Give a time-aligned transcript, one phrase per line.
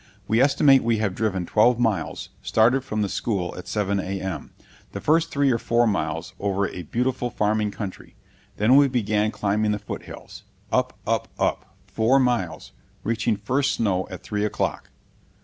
[0.27, 4.49] We estimate we have driven twelve miles; started from the school at 7 A.M.
[4.93, 8.15] The first three or four miles over a beautiful farming country;
[8.57, 10.41] then we began climbing the foothills,
[10.71, 12.71] up, up, up, four miles,
[13.03, 14.89] reaching first snow at three o'clock."